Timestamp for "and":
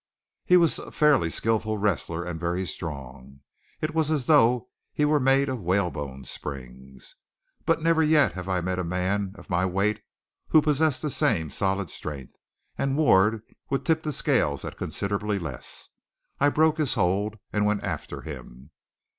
2.23-2.39, 12.79-12.97, 17.53-17.67